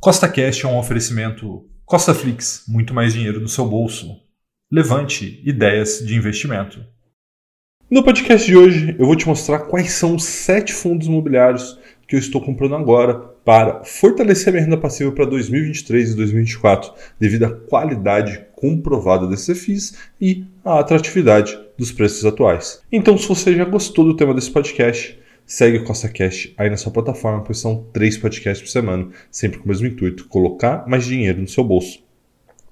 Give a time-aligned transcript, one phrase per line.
[0.00, 4.16] Costa Cash é um oferecimento Costa Flix, muito mais dinheiro no seu bolso.
[4.70, 6.78] Levante ideias de investimento.
[7.90, 12.14] No podcast de hoje, eu vou te mostrar quais são os sete fundos imobiliários que
[12.14, 13.14] eu estou comprando agora
[13.44, 19.58] para fortalecer a minha renda passiva para 2023 e 2024, devido à qualidade comprovada desses
[19.58, 22.82] FIIs e à atratividade dos preços atuais.
[22.92, 25.18] Então, se você já gostou do tema desse podcast,
[25.48, 29.58] segue o Costa Cash aí na sua plataforma, pois são três podcasts por semana, sempre
[29.58, 32.06] com o mesmo intuito, colocar mais dinheiro no seu bolso.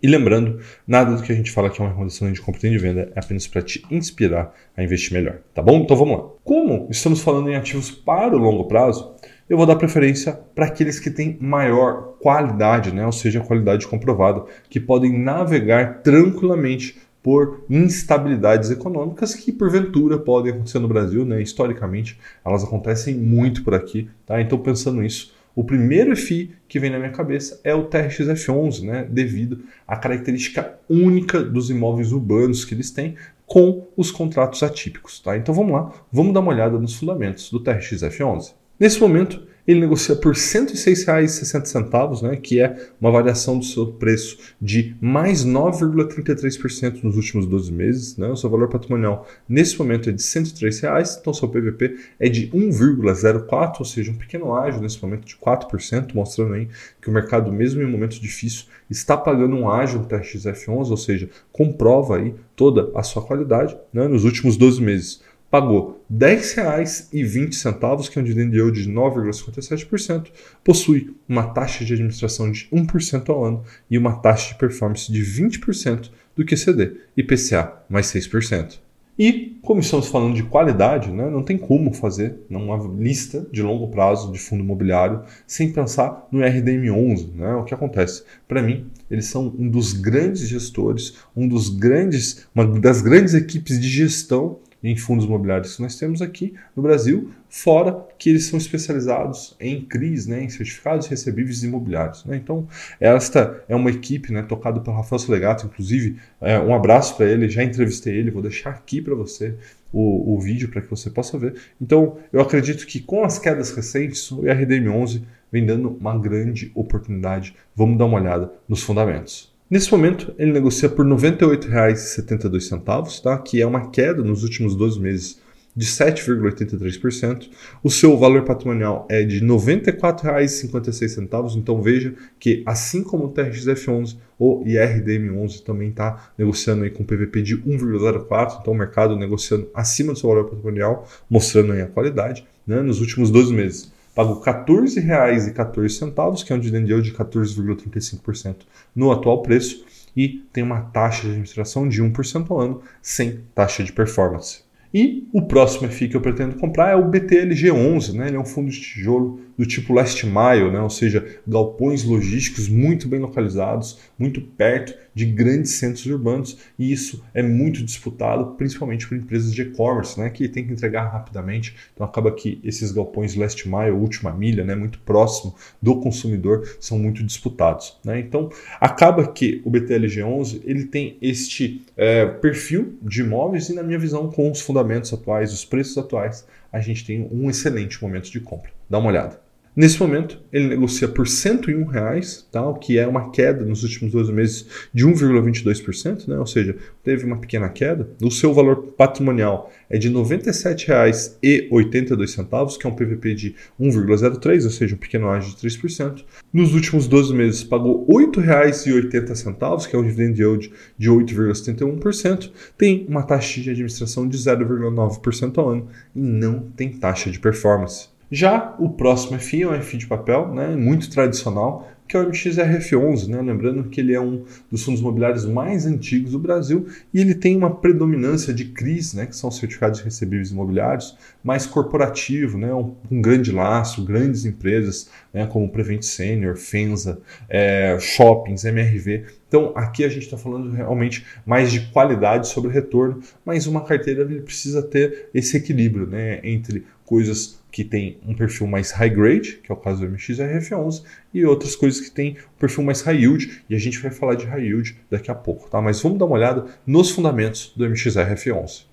[0.00, 2.70] E lembrando, nada do que a gente fala aqui é uma recomendação de compra e
[2.70, 5.78] de venda, é apenas para te inspirar a investir melhor, tá bom?
[5.78, 6.24] Então vamos lá.
[6.44, 9.16] Como estamos falando em ativos para o longo prazo,
[9.48, 13.04] eu vou dar preferência para aqueles que têm maior qualidade, né?
[13.06, 20.78] ou seja, qualidade comprovada, que podem navegar tranquilamente por instabilidades econômicas que porventura podem acontecer
[20.78, 21.42] no Brasil, né?
[21.42, 24.40] Historicamente, elas acontecem muito por aqui, tá?
[24.40, 29.08] Então pensando nisso, o primeiro FI que vem na minha cabeça é o TRXF11, né,
[29.10, 35.18] devido à característica única dos imóveis urbanos que eles têm com os contratos atípicos.
[35.18, 35.36] Tá?
[35.36, 38.52] Então vamos lá, vamos dar uma olhada nos fundamentos do TRXF11.
[38.78, 44.38] Nesse momento, ele negocia por R$ 106,60, né, que é uma variação do seu preço
[44.58, 48.16] de mais 9,33% nos últimos 12 meses.
[48.16, 48.28] Né?
[48.28, 52.48] O seu valor patrimonial nesse momento é de 103 reais, então seu PVP é de
[52.48, 56.66] 1,04, ou seja, um pequeno ágio nesse momento de 4%, mostrando aí
[57.02, 60.96] que o mercado, mesmo em um momento difícil, está pagando um ágio no TRX-F11, ou
[60.96, 68.10] seja, comprova aí toda a sua qualidade né, nos últimos 12 meses pagou R$ 10,20,
[68.10, 70.28] que é um dividend yield de 9,57%,
[70.62, 75.22] possui uma taxa de administração de 1% ao ano e uma taxa de performance de
[75.22, 78.78] 20% do QCD, IPCA mais 6%.
[79.18, 83.88] E, como estamos falando de qualidade, né, não tem como fazer uma lista de longo
[83.88, 87.34] prazo de fundo imobiliário sem pensar no RDM11.
[87.34, 87.52] Né?
[87.56, 88.22] O que acontece?
[88.46, 93.80] Para mim, eles são um dos grandes gestores, um dos grandes, uma das grandes equipes
[93.80, 98.58] de gestão em fundos imobiliários que nós temos aqui no Brasil, fora que eles são
[98.58, 102.24] especializados em CRIs, né, em certificados recebíveis imobiliários.
[102.24, 102.36] Né?
[102.36, 102.66] Então,
[103.00, 107.48] esta é uma equipe né, tocada pelo Rafael Solegato, inclusive, é, um abraço para ele,
[107.48, 109.54] já entrevistei ele, vou deixar aqui para você
[109.92, 111.54] o, o vídeo para que você possa ver.
[111.80, 117.54] Então, eu acredito que com as quedas recentes, o RDM11 vem dando uma grande oportunidade.
[117.74, 119.47] Vamos dar uma olhada nos fundamentos.
[119.70, 123.36] Nesse momento, ele negocia por R$ 98,72, tá?
[123.36, 125.38] que é uma queda nos últimos 12 meses
[125.76, 127.50] de 7,83%.
[127.84, 131.56] O seu valor patrimonial é de R$ 94,56.
[131.56, 137.42] Então veja que, assim como o TRXF11, o IRDM11 também está negociando aí com PVP
[137.42, 138.60] de 1,04.
[138.62, 143.02] Então o mercado negociando acima do seu valor patrimonial, mostrando aí a qualidade né, nos
[143.02, 148.56] últimos 12 meses pagou R$ 14,14, que é um dividend yield de 14,35%
[148.92, 149.84] no atual preço,
[150.16, 154.62] e tem uma taxa de administração de 1% ao ano, sem taxa de performance.
[154.92, 158.26] E o próximo FI que eu pretendo comprar é o BTLG11, né?
[158.26, 160.80] ele é um fundo de tijolo do tipo last mile, né?
[160.80, 167.24] ou seja, galpões logísticos muito bem localizados, muito perto de grandes centros urbanos, e isso
[167.34, 170.30] é muito disputado, principalmente por empresas de e-commerce, né?
[170.30, 174.76] que tem que entregar rapidamente, então acaba que esses galpões last mile, última milha, né?
[174.76, 177.98] muito próximo do consumidor, são muito disputados.
[178.04, 178.20] Né?
[178.20, 183.98] Então acaba que o BTLG11 ele tem este é, perfil de imóveis e na minha
[183.98, 188.40] visão com os fundamentos atuais, os preços atuais, a gente tem um excelente momento de
[188.40, 188.70] compra.
[188.88, 189.47] Dá uma olhada.
[189.78, 192.68] Nesse momento, ele negocia por 101 reais, tá?
[192.68, 196.36] o que é uma queda nos últimos 12 meses de 1,22%, né?
[196.36, 196.74] ou seja,
[197.04, 198.10] teve uma pequena queda.
[198.20, 204.70] O seu valor patrimonial é de R$ 97,82, que é um PVP de 1,03, ou
[204.70, 206.24] seja, um pequeno ágio de 3%.
[206.52, 212.50] Nos últimos 12 meses, pagou R$ 8,80, que é um dividend yield de 8,71%.
[212.76, 218.17] Tem uma taxa de administração de 0,9% ao ano e não tem taxa de performance.
[218.30, 222.30] Já o próximo FI é um FI de papel, né, muito tradicional, que é o
[222.30, 223.42] MXRF11, né?
[223.42, 227.54] lembrando que ele é um dos fundos imobiliários mais antigos do Brasil e ele tem
[227.54, 229.26] uma predominância de CRIs, né?
[229.26, 232.72] que são certificados recebíveis imobiliários, mais corporativo, né?
[232.72, 235.46] um, um grande laço, grandes empresas né?
[235.46, 239.24] como Prevent Senior, Fenza, é, Shoppings, MRV.
[239.46, 244.24] Então aqui a gente está falando realmente mais de qualidade sobre retorno, mas uma carteira
[244.24, 246.40] precisa ter esse equilíbrio né?
[246.42, 251.04] entre coisas que tem um perfil mais high grade, que é o caso do MXRF11,
[251.32, 254.34] e outras coisas que tem um perfil mais high yield, e a gente vai falar
[254.34, 255.80] de high yield daqui a pouco, tá?
[255.80, 258.87] Mas vamos dar uma olhada nos fundamentos do MXRF11.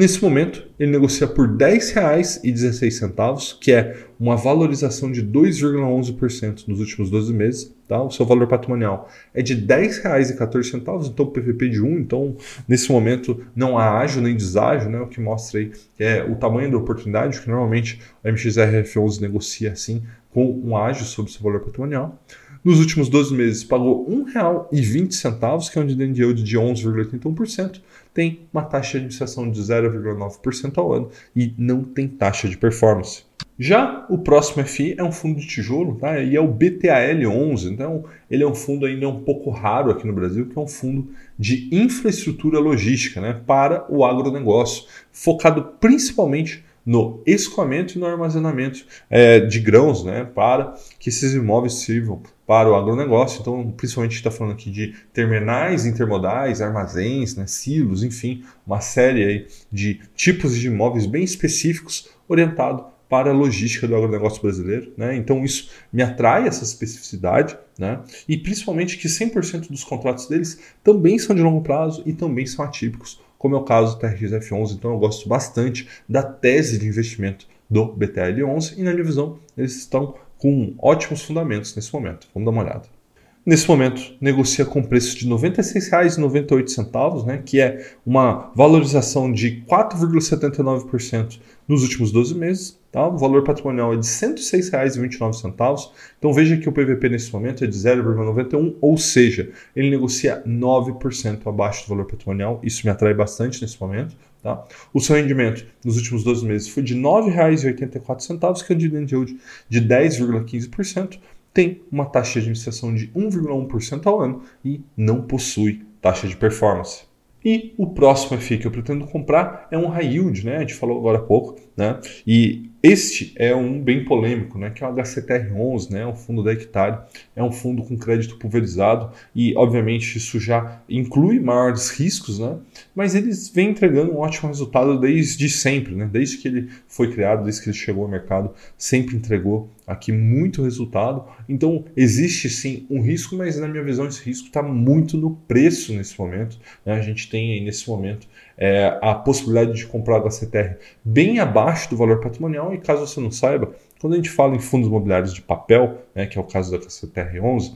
[0.00, 7.10] Nesse momento, ele negocia por R$ 10,16, que é uma valorização de 2,11% nos últimos
[7.10, 7.76] 12 meses.
[7.86, 8.02] Tá?
[8.02, 11.98] O seu valor patrimonial é de R$ 10,14, então PVP de 1.
[11.98, 12.34] Então,
[12.66, 14.98] nesse momento, não há ágio nem deságio, né?
[15.00, 20.02] o que mostra aí é o tamanho da oportunidade, que normalmente o MXRF11 negocia assim,
[20.30, 22.18] com um ágio sobre o seu valor patrimonial.
[22.62, 27.80] Nos últimos 12 meses pagou R$ 1,20, que é um dividend yield de 11,81%,
[28.12, 33.22] tem uma taxa de administração de 0,9% ao ano e não tem taxa de performance.
[33.58, 36.18] Já o próximo FI é um fundo de tijolo, tá?
[36.20, 37.70] E é o BTAL11.
[37.70, 40.66] Então, ele é um fundo ainda um pouco raro aqui no Brasil, que é um
[40.66, 41.08] fundo
[41.38, 49.40] de infraestrutura logística, né, para o agronegócio, focado principalmente no escoamento e no armazenamento é,
[49.40, 53.40] de grãos, né, para que esses imóveis sirvam para o agronegócio.
[53.40, 60.00] Então, principalmente está falando aqui de terminais intermodais, armazéns, né, silos, enfim, uma série de
[60.14, 64.92] tipos de imóveis bem específicos orientado para a logística do agronegócio brasileiro.
[64.96, 65.16] Né?
[65.16, 68.00] Então, isso me atrai essa especificidade né?
[68.28, 72.64] e principalmente que 100% dos contratos deles também são de longo prazo e também são
[72.64, 74.74] atípicos como é o caso do TRX-F11.
[74.74, 79.76] Então eu gosto bastante da tese de investimento do BTL11 e na minha visão eles
[79.76, 82.28] estão com ótimos fundamentos nesse momento.
[82.34, 82.99] Vamos dar uma olhada.
[83.44, 91.40] Nesse momento, negocia com preço de R$ 96,98, né, que é uma valorização de 4,79%
[91.66, 92.78] nos últimos 12 meses.
[92.92, 93.08] Tá?
[93.08, 95.90] O valor patrimonial é de R$ 106,29.
[96.18, 101.46] Então veja que o PVP nesse momento é de 0,91, ou seja, ele negocia 9%
[101.46, 102.60] abaixo do valor patrimonial.
[102.62, 104.14] Isso me atrai bastante nesse momento.
[104.42, 104.62] Tá?
[104.92, 109.14] O seu rendimento nos últimos 12 meses foi de R$ 9,84, que é um dividend
[109.14, 109.38] yield
[109.68, 111.18] de 10,15%
[111.52, 117.04] tem uma taxa de administração de 1,1% ao ano e não possui taxa de performance.
[117.44, 120.58] E o próximo FI que eu pretendo comprar é um high yield, né?
[120.58, 121.98] A gente falou agora há pouco, né?
[122.26, 126.50] E este é um bem polêmico, né, que é o HCTR11, né, um fundo da
[126.50, 127.00] Hectare,
[127.36, 132.56] é um fundo com crédito pulverizado e, obviamente, isso já inclui maiores riscos, né,
[132.94, 137.44] mas eles vêm entregando um ótimo resultado desde sempre, né, desde que ele foi criado,
[137.44, 141.24] desde que ele chegou ao mercado, sempre entregou aqui muito resultado.
[141.48, 145.92] Então, existe sim um risco, mas na minha visão esse risco está muito no preço
[145.92, 146.58] nesse momento.
[146.86, 146.94] Né?
[146.94, 151.90] A gente tem aí nesse momento é, a possibilidade de comprar o HCTR bem abaixo
[151.90, 155.34] do valor patrimonial e caso você não saiba, quando a gente fala em fundos imobiliários
[155.34, 157.74] de papel, né, que é o caso da KCTR11,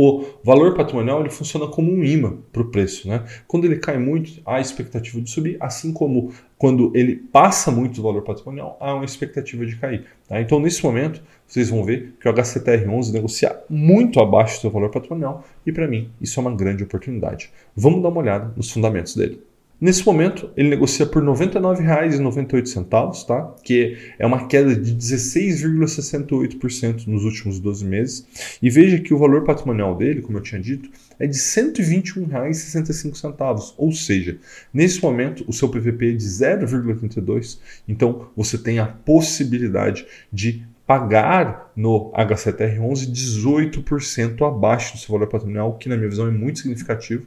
[0.00, 3.08] o valor patrimonial ele funciona como um imã para o preço.
[3.08, 3.24] Né?
[3.48, 8.02] Quando ele cai muito, há expectativa de subir, assim como quando ele passa muito do
[8.02, 10.06] valor patrimonial, há uma expectativa de cair.
[10.28, 10.40] Tá?
[10.40, 14.90] Então, nesse momento, vocês vão ver que o HCTR11 negocia muito abaixo do seu valor
[14.90, 17.50] patrimonial e, para mim, isso é uma grande oportunidade.
[17.74, 19.42] Vamos dar uma olhada nos fundamentos dele.
[19.80, 23.54] Nesse momento, ele negocia por R$ 99,98, tá?
[23.62, 28.26] que é uma queda de 16,68% nos últimos 12 meses.
[28.60, 33.74] E veja que o valor patrimonial dele, como eu tinha dito, é de R$ 121,65.
[33.76, 34.36] Ou seja,
[34.74, 37.60] nesse momento, o seu PVP é de 0,32.
[37.86, 45.74] Então, você tem a possibilidade de pagar no HCTR11 18% abaixo do seu valor patrimonial,
[45.74, 47.24] que na minha visão é muito significativo.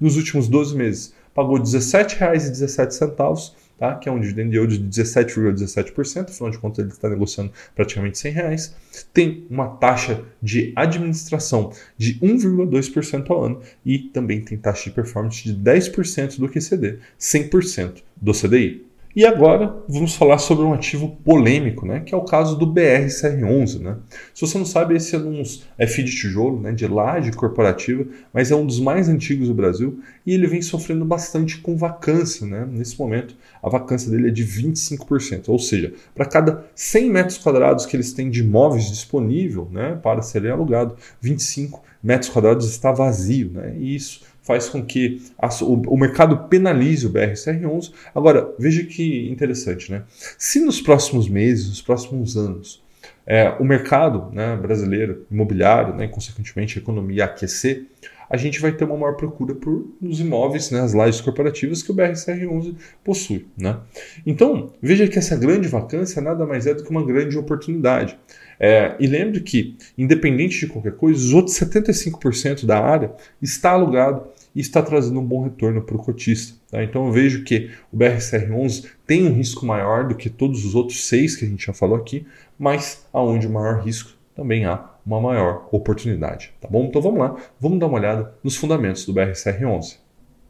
[0.00, 3.96] Nos últimos 12 meses, pagou R$ 17,17, tá?
[3.96, 8.32] que é um dividend yield de 17,17%, afinal de contas ele está negociando praticamente 100
[8.32, 8.76] reais.
[9.12, 15.42] Tem uma taxa de administração de 1,2% ao ano e também tem taxa de performance
[15.42, 18.91] de 10% do QCD, 100% do CDI.
[19.14, 23.78] E agora vamos falar sobre um ativo polêmico, né, que é o caso do BRCR11.
[23.78, 23.96] Né?
[24.32, 25.42] Se você não sabe, esse é um
[25.76, 29.54] é FI de tijolo, né, de laje corporativa, mas é um dos mais antigos do
[29.54, 32.46] Brasil e ele vem sofrendo bastante com vacância.
[32.46, 32.66] Né?
[32.70, 37.84] Nesse momento, a vacância dele é de 25%, ou seja, para cada 100 metros quadrados
[37.84, 43.50] que eles têm de imóveis disponível né, para serem alugados, 25 metros quadrados está vazio.
[43.52, 43.76] Né?
[43.78, 47.92] E isso faz com que a, o, o, mercado penalize o BRCR11.
[48.14, 50.02] Agora, veja que interessante, né?
[50.36, 52.82] Se nos próximos meses, nos próximos anos,
[53.26, 57.86] é, o mercado né, brasileiro, imobiliário, né, e consequentemente a economia aquecer,
[58.28, 61.90] a gente vai ter uma maior procura por os imóveis, né, as lajes corporativas que
[61.90, 63.46] o BRCR11 possui.
[63.56, 63.78] Né?
[64.24, 68.18] Então, veja que essa grande vacância nada mais é do que uma grande oportunidade.
[68.64, 74.28] É, e lembre que, independente de qualquer coisa, os outros 75% da área está alugado
[74.54, 76.56] e está trazendo um bom retorno para o cotista.
[76.70, 76.80] Tá?
[76.84, 81.08] Então eu vejo que o BRCR11 tem um risco maior do que todos os outros
[81.08, 82.24] seis que a gente já falou aqui,
[82.56, 86.52] mas aonde o maior risco também há uma maior oportunidade.
[86.60, 86.84] Tá bom?
[86.84, 89.96] Então vamos lá, vamos dar uma olhada nos fundamentos do BRCR11.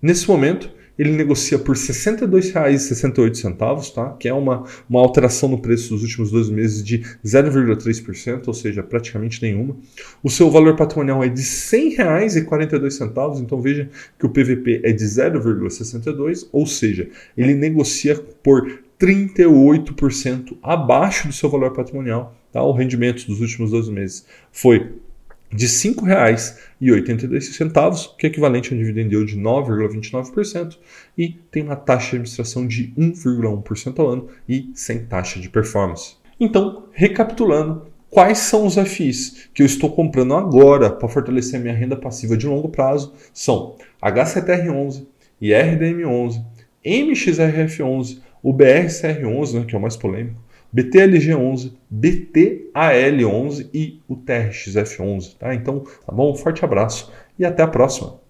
[0.02, 4.11] Nesse momento, ele negocia por R$ 62,68, tá?
[4.19, 8.83] que é uma, uma alteração no preço dos últimos dois meses de 0,3%, ou seja,
[8.83, 9.77] praticamente nenhuma.
[10.23, 15.05] O seu valor patrimonial é de R$ 100,42, então veja que o PVP é de
[15.05, 22.37] 0,62, ou seja, ele negocia por 38% abaixo do seu valor patrimonial.
[22.53, 22.63] Tá?
[22.63, 24.93] O rendimento dos últimos 12 meses foi
[25.53, 30.79] de R$ 5,82, que é equivalente a um dividend yield de 9,29%,
[31.17, 36.17] e tem uma taxa de administração de 1,1% ao ano e sem taxa de performance.
[36.41, 41.75] Então, recapitulando, quais são os FIs que eu estou comprando agora para fortalecer a minha
[41.75, 43.15] renda passiva de longo prazo?
[43.33, 45.07] São H7R11,
[45.41, 46.43] IRDM11,
[46.85, 50.39] MXRF11, o BRCR11, né, que é o mais polêmico,
[50.75, 55.37] BTLG11, BTAL11 e o TRXF11.
[55.38, 55.55] Tá?
[55.55, 56.33] Então, tá bom?
[56.33, 58.22] Um forte abraço e até a próxima.